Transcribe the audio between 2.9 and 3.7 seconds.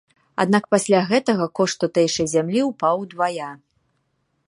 удвая.